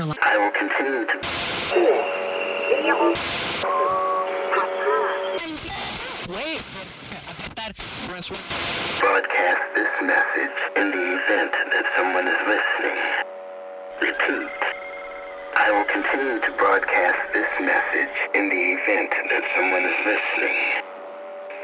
[0.00, 0.18] for life.
[0.22, 1.16] I will continue to
[6.30, 6.62] Wait.
[9.00, 12.98] Broadcast this message in the event that someone is listening.
[14.00, 14.50] Repeat.
[15.56, 20.80] I will continue to broadcast this message in the event that someone is listening.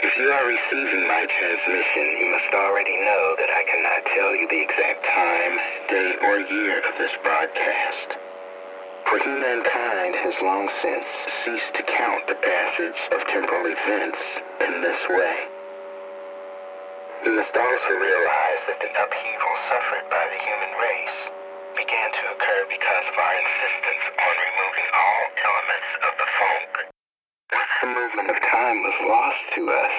[0.03, 4.47] If you are receiving my transmission, you must already know that I cannot tell you
[4.49, 5.57] the exact time,
[5.89, 8.26] day, or year of this broadcast.
[9.07, 11.07] For humankind has long since
[11.45, 14.19] ceased to count the passage of temporal events
[14.59, 15.47] in this way.
[17.23, 21.19] The must realized that the upheaval suffered by the human race
[21.79, 26.71] began to occur because of our insistence on removing all elements of the funk.
[27.55, 29.97] Once the movement of time was lost to us,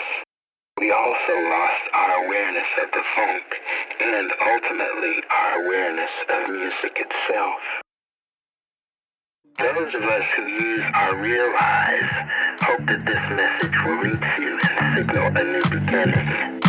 [0.83, 3.47] we also lost our awareness of the funk
[4.03, 7.86] and ultimately our awareness of music itself.
[9.57, 12.05] Those of us who use our real eyes
[12.61, 16.59] hope that this message will reach you and signal a new beginning.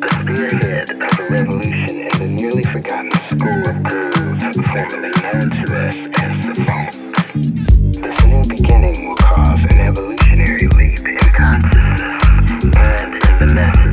[0.00, 5.66] The spearhead of a revolution in the nearly forgotten school of grooves formerly known to
[5.78, 6.90] us as the funk.
[7.94, 13.91] This new beginning will cause an evolutionary leap in consciousness and in the message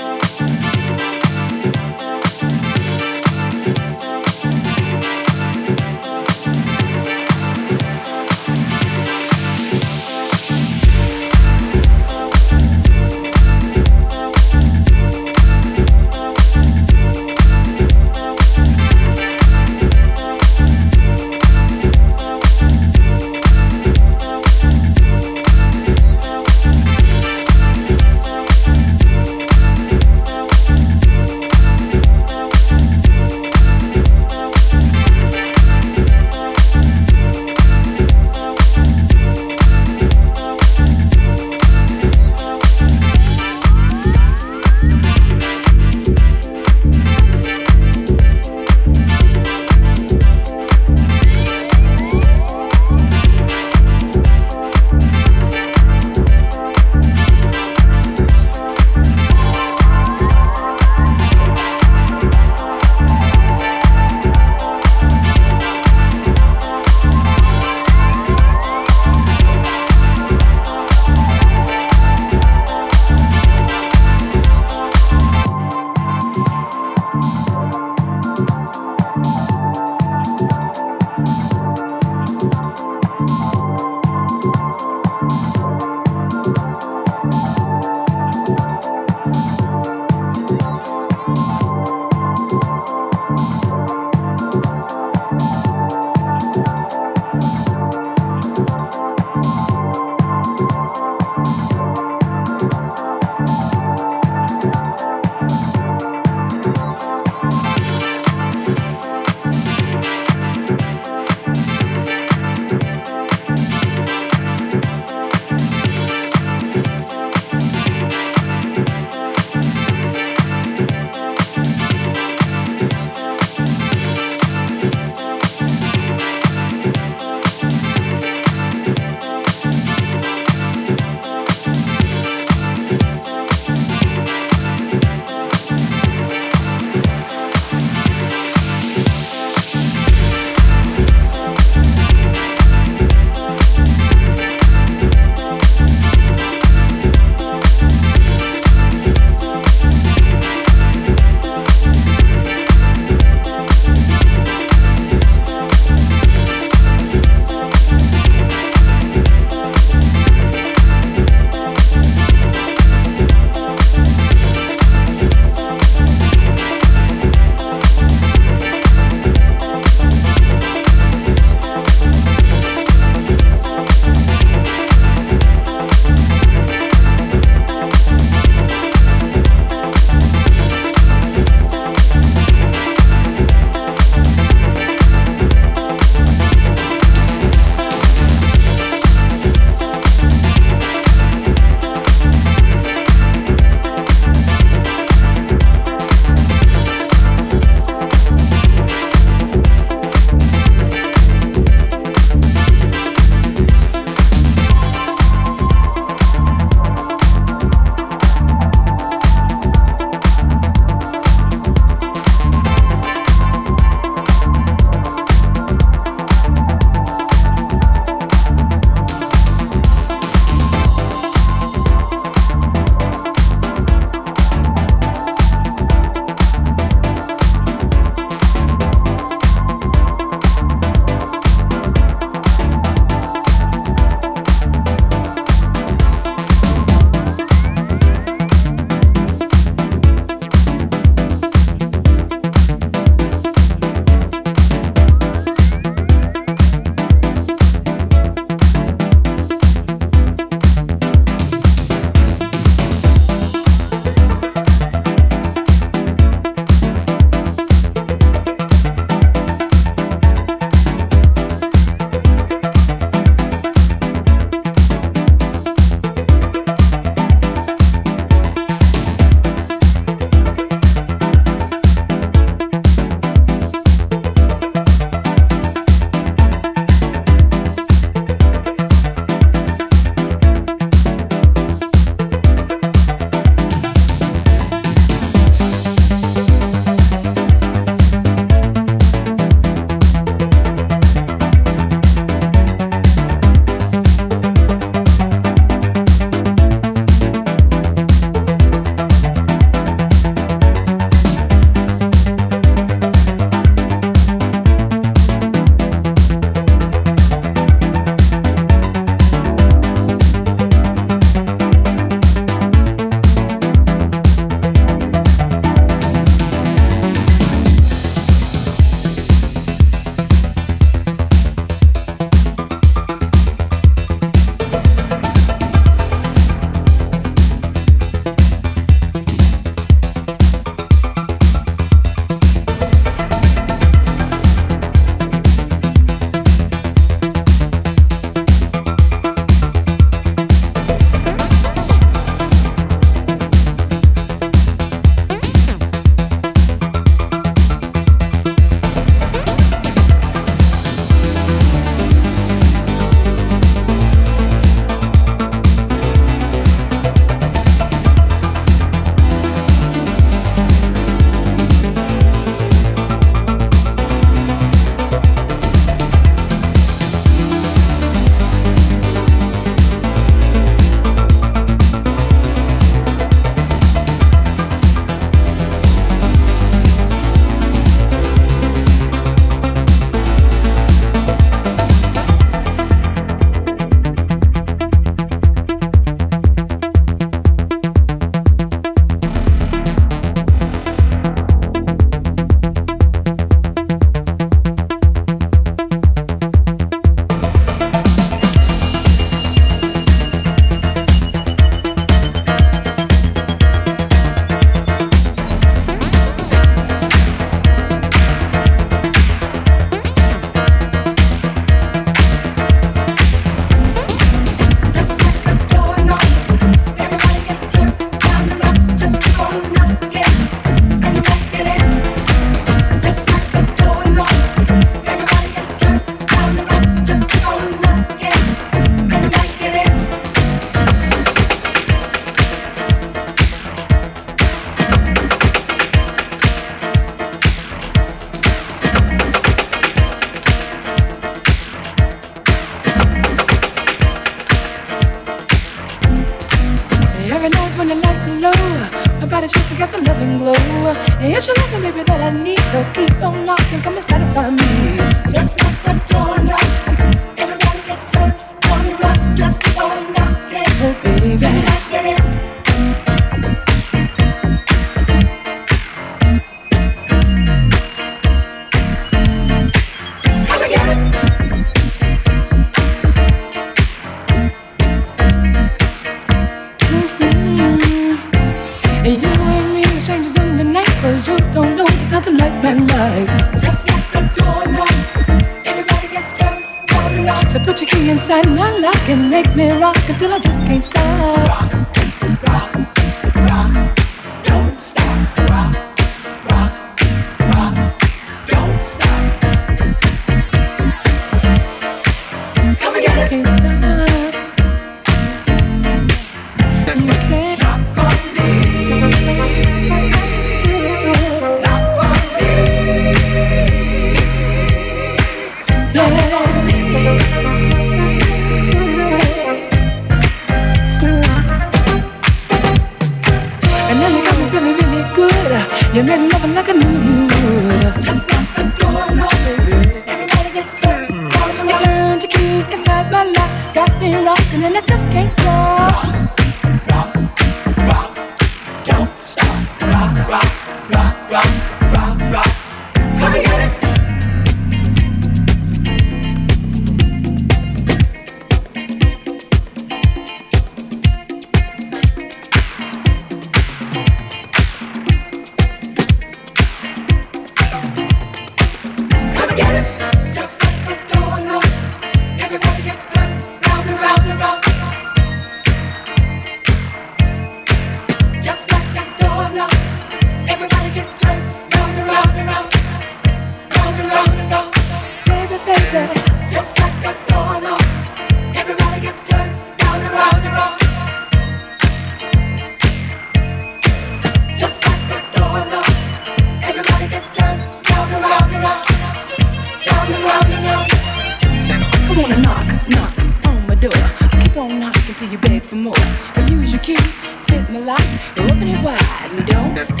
[594.54, 595.94] Don't knock until you beg for more.
[596.34, 598.00] Or use your key, fit my lock,
[598.36, 600.00] or open it wide and don't stop.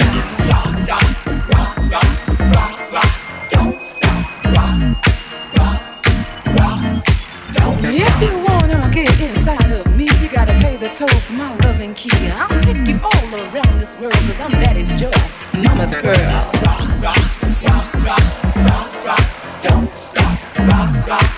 [0.50, 1.08] Rock, rock,
[1.48, 3.12] rock, rock, rock, rock.
[3.50, 4.44] Don't stop.
[4.46, 4.80] Rock,
[5.56, 5.80] rock,
[6.58, 7.04] rock.
[7.52, 7.94] Don't stop.
[7.94, 11.94] If you wanna get inside of me, you gotta pay the toll for my loving
[11.94, 12.28] key.
[12.28, 15.12] I'll take you all around this world, cause I'm daddy's joy,
[15.54, 16.14] mama's girl.
[16.14, 17.22] Rock, rock,
[17.62, 18.24] rock, rock,
[18.56, 19.62] rock, rock.
[19.62, 20.58] Don't stop.
[20.58, 21.37] Rock, rock.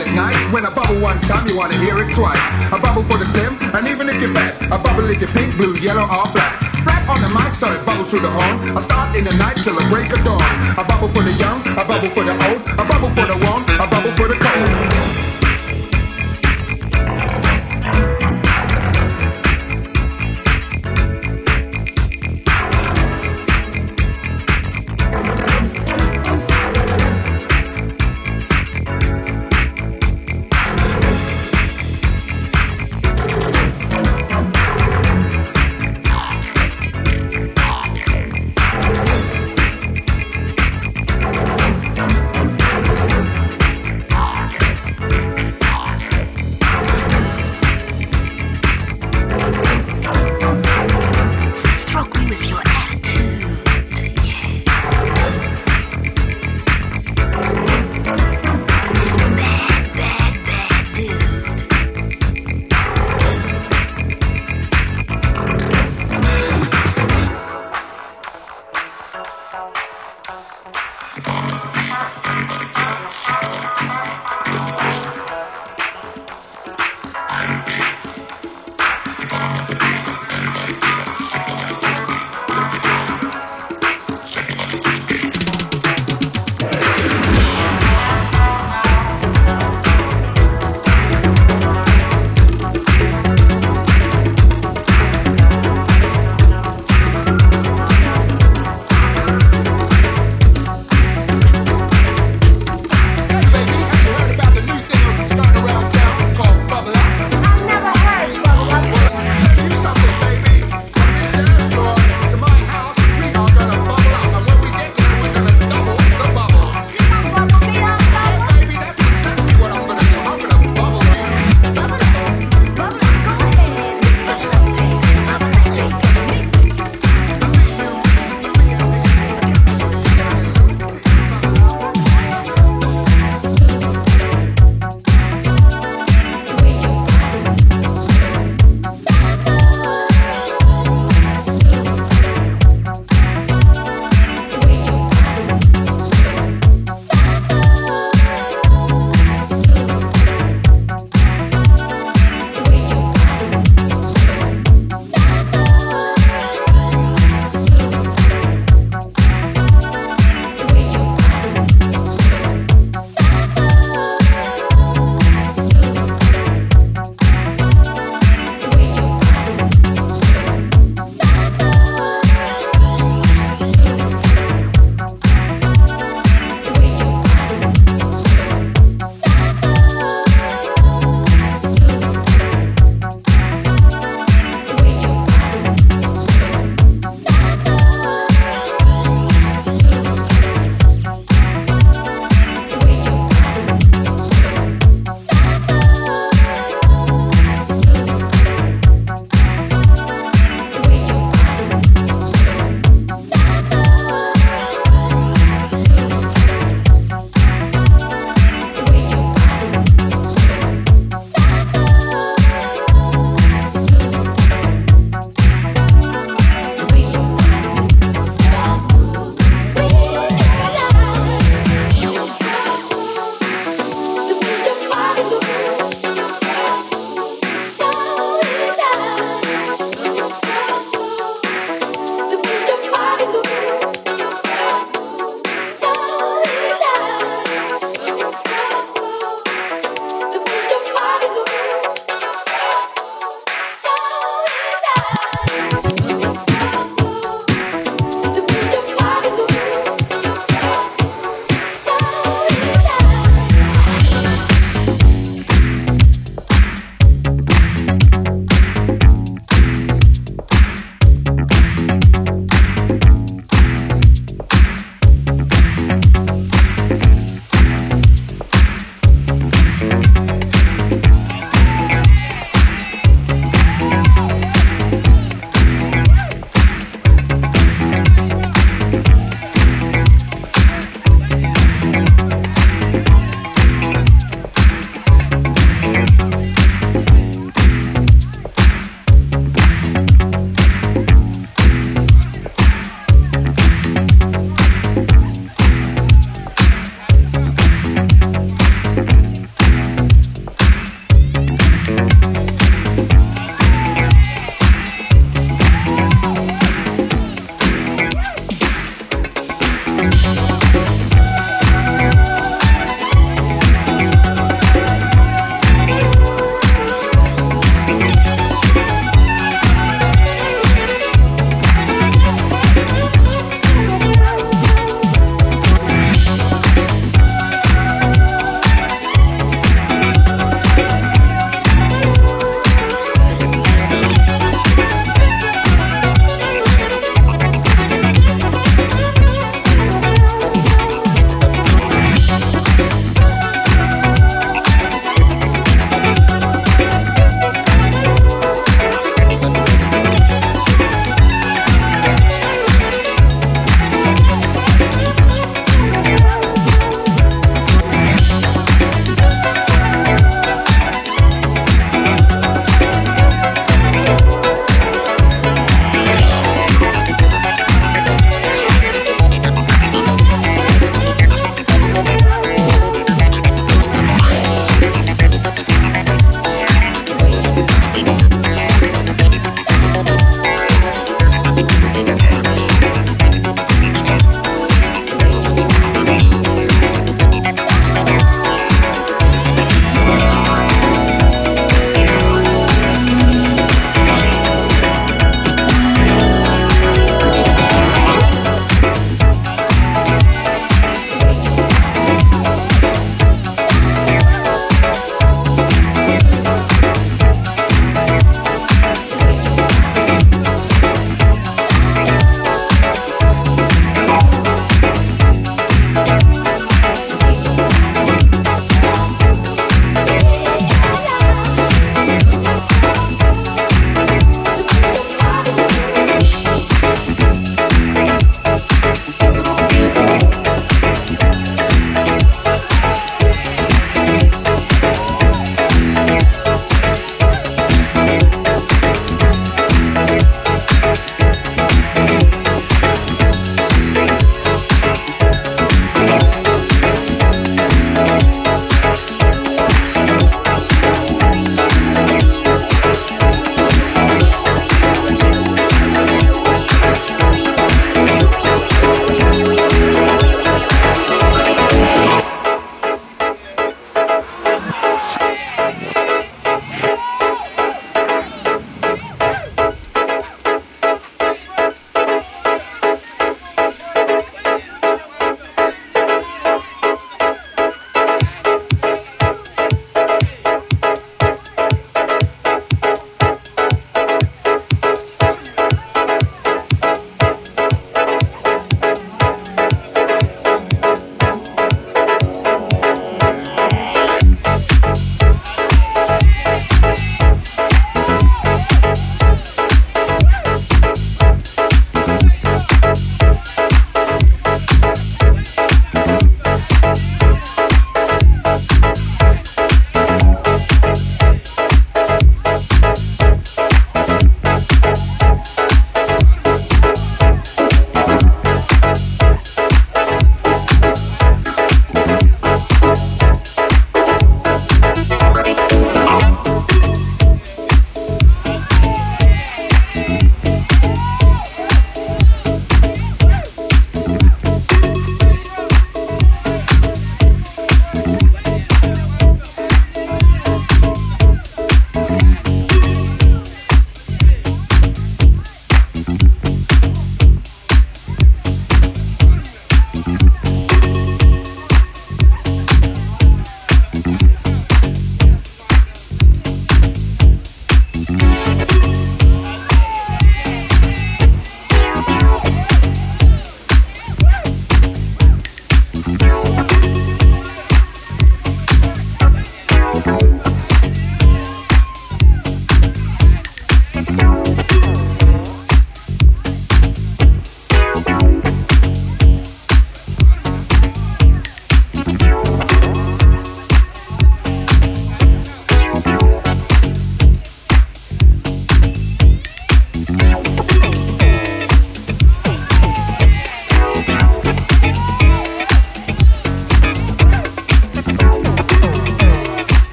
[0.00, 2.44] it nice When I bubble one time, you wanna hear it twice.
[2.72, 5.56] A bubble for the slim, and even if you're fat, a bubble if you're pink,
[5.56, 6.54] blue, yellow, or black.
[6.84, 8.76] Black on the mic, so it bubbles through the horn.
[8.76, 10.42] I start in the night till the break of dawn.
[10.78, 13.62] A bubble for the young, a bubble for the old, a bubble for the warm,
[13.78, 15.27] a bubble for the cold.